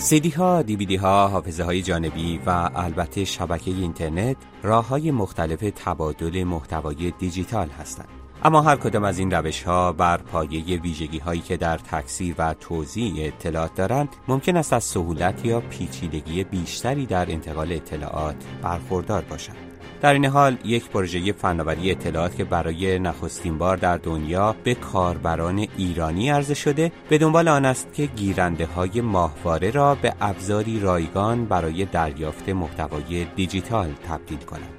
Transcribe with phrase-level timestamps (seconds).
[0.00, 6.44] سیدی ها، دیویدی ها، حافظه های جانبی و البته شبکه اینترنت راه های مختلف تبادل
[6.44, 8.08] محتوای دیجیتال هستند.
[8.42, 12.54] اما هر کدام از این روش ها بر پایه ویژگی هایی که در تکثیر و
[12.54, 19.56] توزیع اطلاعات دارند ممکن است از سهولت یا پیچیدگی بیشتری در انتقال اطلاعات برخوردار باشند.
[20.00, 25.66] در این حال یک پروژه فناوری اطلاعات که برای نخستین بار در دنیا به کاربران
[25.76, 31.44] ایرانی عرضه شده به دنبال آن است که گیرنده های ماهواره را به ابزاری رایگان
[31.44, 34.74] برای دریافت محتوای دیجیتال تبدیل کنند.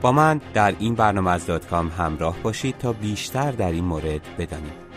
[0.00, 1.50] با من در این برنامه از
[1.98, 4.89] همراه باشید تا بیشتر در این مورد بدانیم.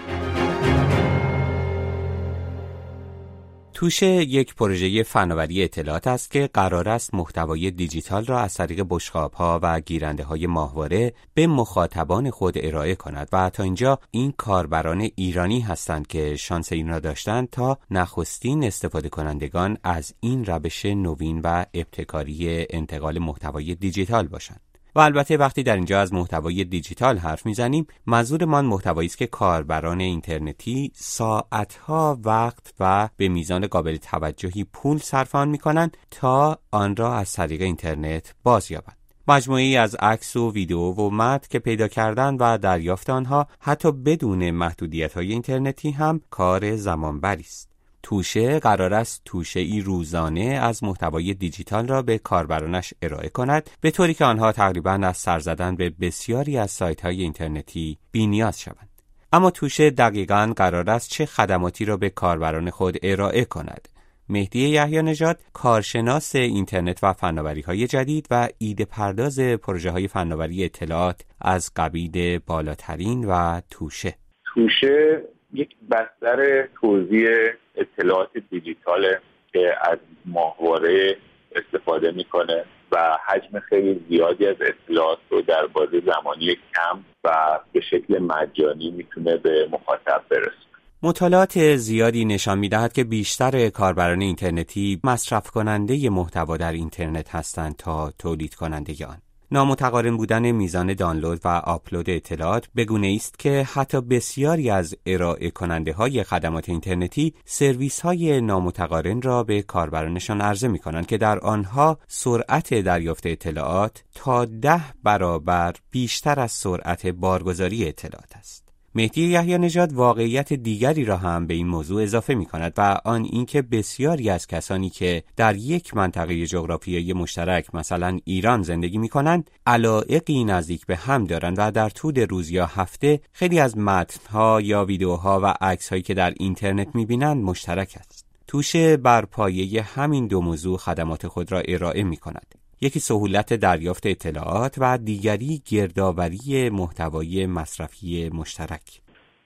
[3.74, 8.88] توشه یک پروژه فناوری اطلاعات است که قرار است محتوای دیجیتال را از طریق
[9.34, 15.10] ها و گیرنده های ماهواره به مخاطبان خود ارائه کند و تا اینجا این کاربران
[15.16, 21.42] ایرانی هستند که شانس این را داشتند تا نخستین استفاده کنندگان از این روش نوین
[21.44, 24.73] و ابتکاری انتقال محتوای دیجیتال باشند.
[24.96, 30.00] و البته وقتی در اینجا از محتوای دیجیتال حرف می‌زنیم منظورمان محتوایی است که کاربران
[30.00, 37.16] اینترنتی ساعتها وقت و به میزان قابل توجهی پول صرف آن می‌کنند تا آن را
[37.16, 42.36] از طریق اینترنت باز یابند مجموعی از عکس و ویدیو و متن که پیدا کردن
[42.36, 47.73] و دریافت آنها حتی بدون محدودیت های اینترنتی هم کار زمانبری است.
[48.04, 53.92] توشه قرار است توشه ای روزانه از محتوای دیجیتال را به کاربرانش ارائه کند به
[53.92, 58.90] طوری که آنها تقریبا از سر زدن به بسیاری از سایت های اینترنتی بینیاز شوند.
[59.34, 63.88] اما توشه دقیقا قرار است چه خدماتی را به کاربران خود ارائه کند؟
[64.30, 70.66] مهدی یحیی نژاد کارشناس اینترنت و فناوری های جدید و ایده پرداز پروژه های فناوری
[70.66, 74.16] اطلاعات از قبیل بالاترین و توشه.
[74.54, 75.22] توشه
[75.54, 77.30] یک بستر توزیع
[77.76, 79.16] اطلاعات دیجیتال
[79.54, 81.18] که از ماهواره
[81.56, 87.82] استفاده می‌کنه و حجم خیلی زیادی از اطلاعات رو در بازه زمانی کم و به
[87.82, 95.50] شکل مجانی می‌تونه به مخاطب برسونه مطالعات زیادی نشان می‌دهد که بیشتر کاربران اینترنتی مصرف
[95.50, 99.18] کننده محتوا در اینترنت هستند تا تولید کننده آن.
[99.54, 105.94] نامتقارن بودن میزان دانلود و آپلود اطلاعات بگونه است که حتی بسیاری از ارائه کننده
[105.94, 112.00] های خدمات اینترنتی سرویس های نامتقارن را به کاربرانشان عرضه می کنند که در آنها
[112.08, 118.63] سرعت دریافت اطلاعات تا ده برابر بیشتر از سرعت بارگذاری اطلاعات است.
[118.96, 123.24] مهدی یحیی نژاد واقعیت دیگری را هم به این موضوع اضافه می کند و آن
[123.32, 129.52] اینکه بسیاری از کسانی که در یک منطقه جغرافیایی مشترک مثلا ایران زندگی می کنند
[129.68, 134.86] علایقی نزدیک به هم دارند و در طول روز یا هفته خیلی از متنها یا
[134.86, 138.26] ویدیوها و عکسهایی که در اینترنت می بینند مشترک است.
[138.48, 144.06] توشه بر پایه همین دو موضوع خدمات خود را ارائه می کند یکی سهولت دریافت
[144.06, 149.02] اطلاعات و دیگری گردآوری محتوای مصرفی مشترک.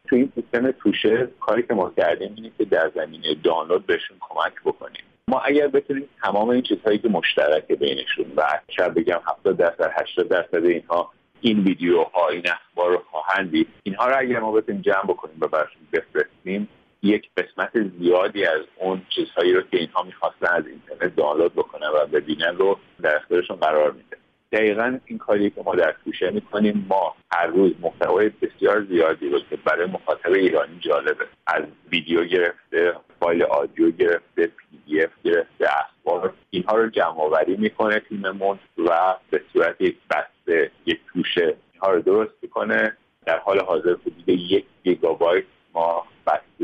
[0.08, 4.54] تو این سیستم توشه کاری که ما کردیم اینه که در زمینه دانلود بهشون کمک
[4.66, 5.04] بکنیم.
[5.28, 8.44] ما اگر بتونیم تمام این چیزهایی که مشترک بینشون و
[8.78, 11.12] شاید بگم 70 درصد 80 درصد اینها
[11.42, 15.48] این ویدیوها این اخبار رو خواهند دید اینها رو اگر ما بتونیم جمع بکنیم و
[15.48, 16.68] براشون بفرستیم
[17.08, 22.06] یک قسمت زیادی از اون چیزهایی رو که اینها می‌خواستن از اینترنت دانلود بکنن و
[22.06, 24.18] ببینن رو در اختیارشون قرار میده.
[24.52, 26.86] دقیقا این کاری که ما در توشه می‌کنیم.
[26.90, 31.26] ما هر روز محتوای بسیار زیادی رو که برای مخاطب ایرانی جالبه.
[31.48, 36.34] از ویدیو گرفته فایل audio گرفته PDF گرفته اخبار.
[36.50, 42.02] اینها رو جمع آوری می‌کنه تیممون و به صورت یک بسته یک توشه اینها رو
[42.02, 42.98] درست می‌کنه.
[43.26, 45.44] در حال حاضر حدود یک گیگابایت
[45.74, 46.06] ما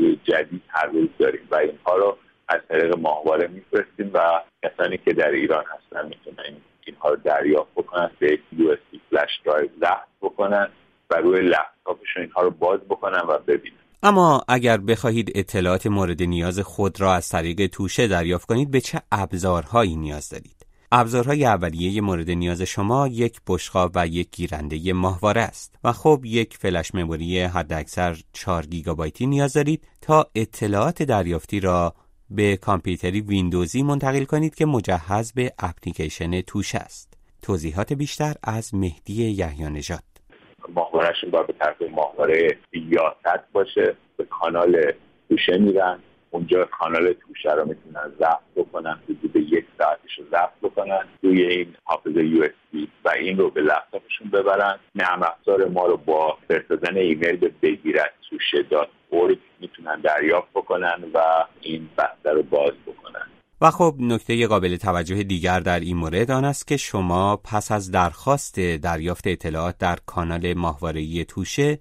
[0.04, 2.16] بسته جدید هر روز داریم و اینها رو
[2.48, 6.56] از طریق ماهواره میفرستیم و کسانی که در ایران هستن می‌تونن
[6.86, 8.76] اینها رو دریافت بکنن به یک USB
[9.10, 10.68] flash drive ضبط بکنن
[11.10, 13.76] و روی لپتاپشون اینها رو باز بکنن و ببینن.
[14.02, 19.00] اما اگر بخواهید اطلاعات مورد نیاز خود را از طریق توشه دریافت کنید به چه
[19.12, 20.63] ابزارهایی نیاز دارید؟
[20.96, 25.78] ابزارهای اولیه مورد نیاز شما یک بشقاب و یک گیرنده ماهواره است.
[25.84, 31.94] و خب یک فلش مموری حداکثر 4 گیگابایتی نیاز دارید تا اطلاعات دریافتی را
[32.30, 37.18] به کامپیوتری ویندوزی منتقل کنید که مجهز به اپلیکیشن توش است.
[37.42, 40.04] توضیحات بیشتر از مهدی یحیی نژاد.
[40.74, 44.92] ماهوارهشون باید به طرف ماهواره سیاست باشه به کانال
[45.28, 45.98] توشه میرن.
[46.30, 49.23] اونجا کانال توشه رو می‌تونن ضبط بکنن حدود
[49.54, 52.48] یک ساعتش رو ضبط بکنن روی این حافظه یو
[53.04, 58.12] و این رو به لپتاپشون ببرن نرم افزار ما رو با فرستادن ایمیل به بگیرد
[58.30, 58.88] توشه دات
[59.60, 61.18] می‌تونن دریافت بکنن و
[61.60, 63.26] این بسته رو باز بکنن
[63.60, 67.90] و خب نکته قابل توجه دیگر در این مورد آن است که شما پس از
[67.90, 71.78] درخواست دریافت اطلاعات در کانال ماهواره‌ای توشه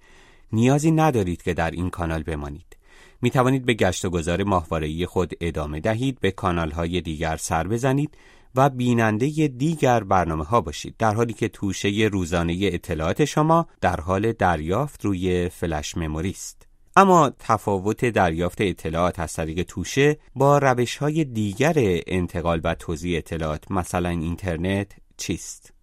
[0.52, 2.78] نیازی ندارید که در این کانال بمانید.
[3.24, 7.68] می توانید به گشت و گذار ماهواره‌ای خود ادامه دهید، به کانال های دیگر سر
[7.68, 8.18] بزنید
[8.56, 14.32] و بیننده دیگر برنامه ها باشید در حالی که توشه روزانه اطلاعات شما در حال
[14.32, 16.68] دریافت روی فلش مموری است.
[16.96, 21.74] اما تفاوت دریافت اطلاعات از طریق توشه با روش های دیگر
[22.08, 25.74] انتقال و توزیع اطلاعات مثلا اینترنت چیست؟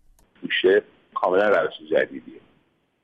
[0.41, 0.83] توشه
[1.15, 2.41] کاملا روش جدیدیه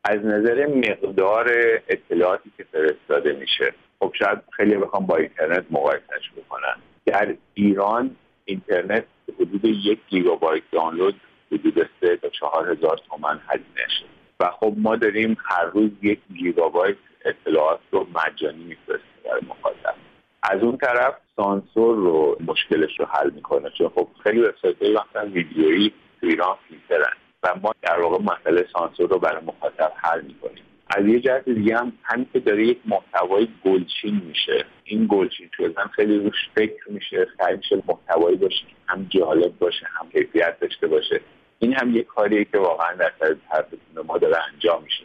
[0.04, 1.50] از نظر مقدار
[1.88, 6.76] اطلاعاتی که فرستاده میشه خب شاید خیلی بخوام با اینترنت مقایسش بکنن
[7.06, 9.04] در ایران اینترنت
[9.40, 11.20] حدود یک گیگابایت دانلود
[11.52, 14.10] حدود سه تا چهار هزار تومن هزینه
[14.40, 19.94] و خب ما داریم هر روز یک گیگابایت اطلاعات رو مجانی میفرسته برای مخاطب.
[20.42, 23.70] از اون طرف سانسور رو مشکلش رو حل می‌کنه.
[23.78, 27.12] چون خب خیلی وبسایت های مثلا ویدیویی تو ایران فیلترن.
[27.42, 30.64] و ما در واقع مسئله سانسور رو برای مخاطب حل می‌کنیم.
[30.90, 34.64] از یه جهت دیگه هم همین که داره یک محتوای گلچین میشه.
[34.84, 40.10] این گلچین شدن خیلی روش فکر میشه خیلی میشه محتوایی باشه هم جالب باشه هم
[40.10, 41.20] کیفیت داشته باشه.
[41.58, 43.36] این هم یک کاریه که واقعا در سر
[44.06, 45.04] ما داره انجام میشه.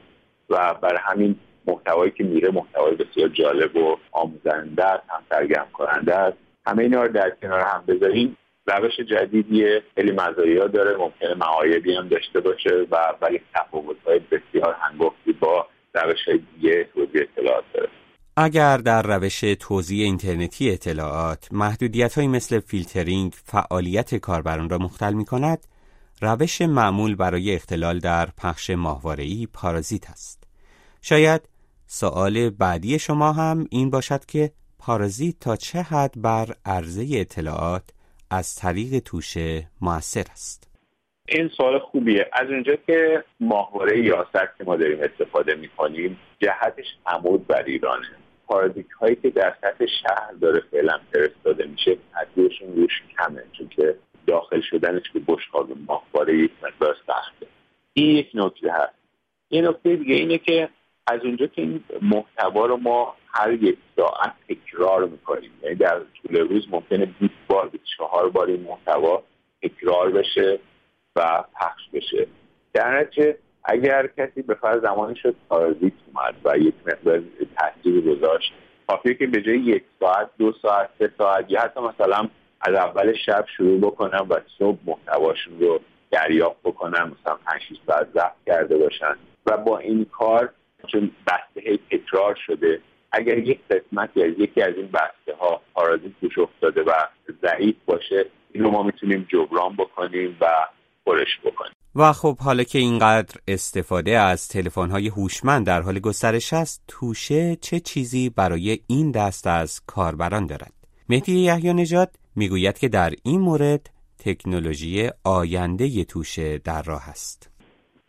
[0.50, 1.36] و برای همین
[1.66, 6.38] محتوایی که میره محتوای بسیار جالب و آموزنده است هم سرگرم کننده است.
[6.66, 8.38] همه اینا رو در کنار هم بذاریم
[8.72, 9.84] روش جدیدیه.
[9.96, 16.30] خیلی مزایا داره ممکنه معایبی هم داشته باشه و ولی تفاوت‌های بسیار هنگفتی با روش
[16.56, 17.90] دیگه توضیح اطلاعات داره.
[18.38, 25.68] اگر در روش توزیع اینترنتی اطلاعات محدودیت مثل فیلترینگ فعالیت کاربران را مختل می کند
[26.22, 30.44] روش معمول برای اختلال در پخش ماهواره‌ای پارازیت است.
[31.02, 31.42] شاید
[31.88, 37.84] سوال بعدی شما هم این باشد که پارازیت تا چه حد بر عرضه اطلاعات
[38.34, 40.72] از طریق توشه موثر است.
[41.28, 42.30] این سوال خوبیه.
[42.34, 48.08] از اونجا که ماهواره یاست که ما داریم استفاده می‌کنیم جهتش عمود بر ایرانه.
[48.48, 53.96] پارازیت هایی که در سطح شهر داره فعلا فرستاده میشه تاثیرشون روش کمه چون که
[54.28, 57.48] داخل شدنش به بشقاب ماهواره یک مقدار سخته.
[57.94, 58.94] این یک نکته هست.
[59.50, 60.70] یه نکته دیگه اینه که
[61.08, 65.52] از اونجا که این محتوا رو ما هر یک ساعت تکرار می‌کنیم.
[65.64, 69.24] یعنی در طول روز ممکنه 20 بار 24 بار این محتوا
[69.62, 70.60] تکرار بشه
[71.16, 72.28] و پخش بشه.
[72.74, 77.24] در نتیجه اگر کسی به فرض زمانی شد پارازیت اومد و یک مقدار
[77.58, 78.54] تاثیر گذاشت
[78.88, 82.30] کافیه که به جای یک ساعت دو ساعت سه ساعت یا حتی مثلا
[82.62, 85.80] از اول شب شروع بکنم و صبح محتواشون رو
[86.12, 89.16] دریافت بکنم مثلا 5 ساعت ضبط کرده باشن.
[89.46, 90.50] و با این کار
[90.88, 92.82] چون بسته تکرار شده
[93.12, 96.92] اگر یک قسمتی از یکی از این بسته ها پارازیت توش افتاده و
[97.42, 100.46] ضعیف باشه این رو ما می‌تونیم جبران بکنیم و
[101.06, 101.72] پرش بکنیم.
[101.96, 107.56] و خب حالا که اینقدر استفاده از تلفن های هوشمند در حال گسترش است توشه
[107.56, 110.74] چه چیزی برای این دست از کاربران دارد؟
[111.10, 113.90] مهدی یحیی نژاد می‌گوید که در این مورد
[114.20, 117.52] تکنولوژی آینده توشه در راه است.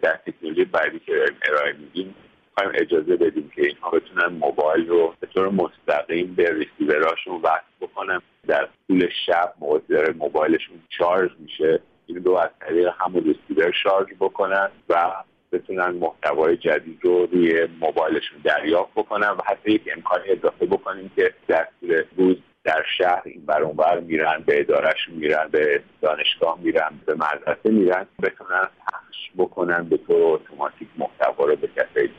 [0.03, 1.13] در تکنولوژی بعدی که
[1.49, 2.15] ارائه میدیم
[2.57, 8.21] می‌خوایم اجازه بدیم که اینها بتونن موبایل رو به طور مستقیم به ریسیوراشون وصل بکنن.
[8.49, 11.81] در طول شب موقع موبایلشون چارج میشه.
[12.07, 15.13] این رو از طریق همون ریسیور شارژ بکنن و
[15.53, 21.35] بتونن محتوای جدید رو روی موبایلشون دریافت بکنن و حتی یک امکانی اضافه بکنیم که
[21.49, 27.15] در طول روز در شهر این بر میرن به ادارهشون میرن به دانشگاه میرن به
[27.15, 32.11] مدرسه میرن بتونن پخش بکنن به طور اتوماتیک محتوا رو به کسایی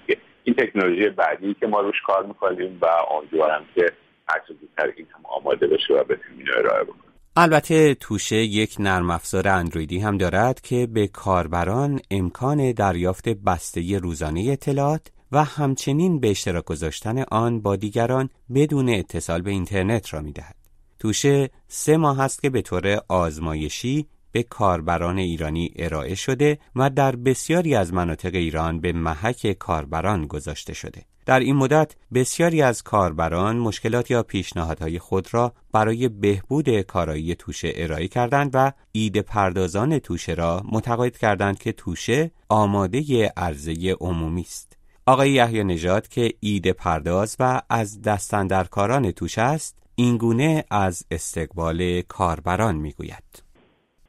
[0.44, 3.92] این تکنولوژی بعدی که ما روش کار می‌کنیم و امیدوارم که
[4.28, 7.04] هر زودتر این هم آماده بشه و بتونیم اینو ارائه بکنیم
[7.36, 14.50] البته توشه یک نرم افزار اندرویدی هم دارد که به کاربران امکان دریافت بسته روزانه
[14.50, 20.56] اطلاعات و همچنین به اشتراک گذاشتن آن با دیگران بدون اتصال به اینترنت را می‌دهد.
[21.00, 27.16] توشه سه ماه است که به طور آزمایشی به کاربران ایرانی ارائه شده و در
[27.16, 31.06] بسیاری از مناطق ایران به محک کاربران گذاشته شده.
[31.26, 37.72] در این مدت بسیاری از کاربران مشکلات یا پیشنهادهای خود را برای بهبود کارایی توشه
[37.76, 44.78] ارائه کردند و ایده پردازان توشه را متقاعد کردند که توشه آماده عرضه عمومی است.
[45.06, 52.76] آقای یحیی نژاد که ایده پرداز و از دستندرکاران توشه است اینگونه از استقبال کاربران
[52.76, 53.44] می‌گوید.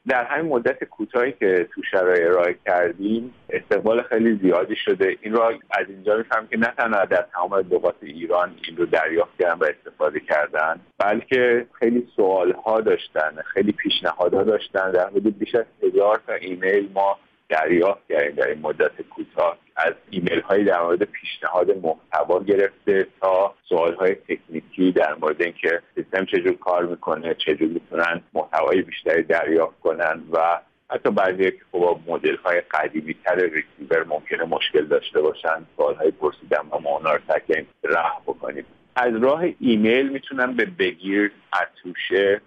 [0.08, 5.16] در همین مدت کوتاهی که تو شرای ارائه کردیم استقبال خیلی زیادی شده.
[5.22, 9.38] این را از اینجا میفهم که نه تنها در تمام لغات ایران این رو دریافت
[9.38, 14.90] کردن و استفاده کردن بلکه خیلی سوال ها داشتن خیلی پیشنهادها داشتن.
[14.90, 17.18] در حدود بیش از هزار تا ایمیل ما
[17.48, 23.54] دریافت کردیم در این مدت کوتاه از ایمیل هایی در مورد پیشنهاد محتوا گرفته تا
[23.68, 29.80] سوال های تکنیکی در مورد اینکه سیستم چجور کار می‌کنه چجور می‌تونن محتوای بیشتری دریافت
[29.80, 30.60] کنن و
[30.90, 36.10] حتی بعضی که خب مدل های قدیمی تر ریسیور ممکنه مشکل داشته باشن سوال های
[36.10, 38.64] پرسیدن و ما اونا رو تکیم راه بکنیم.
[38.96, 41.32] از راه ایمیل می‌تونن به بگیر
[41.62, 42.40] اتوشه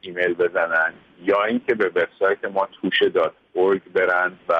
[0.00, 3.12] ایمیل بزنن یا اینکه به وبسایت ما توشه
[3.94, 4.54] برن و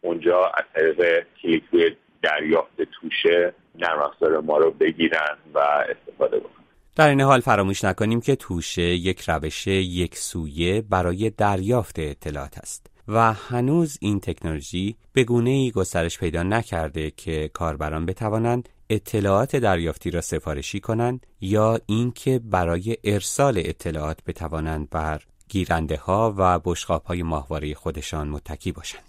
[0.00, 6.62] اونجا از طریق کلیک روی دریافت توشه نرم ما رو بگیرن و استفاده بکنن.
[6.96, 12.86] در این حال فراموش نکنیم که توشه یک روش یک سویه برای دریافت اطلاعات است
[13.08, 20.10] و هنوز این تکنولوژی به گونه ای گسترش پیدا نکرده که کاربران بتوانند اطلاعات دریافتی
[20.10, 27.22] را سفارشی کنند یا اینکه برای ارسال اطلاعات بتوانند بر گیرنده ها و بشقاب های
[27.22, 29.02] ماهواره خودشان متکی باشند.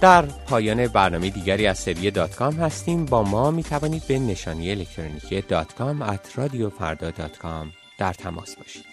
[0.00, 4.70] در پایان برنامه دیگری از سری دات کام هستیم با ما می توانید به نشانی
[4.70, 8.84] الکترونیکی دات کام در تماس باشید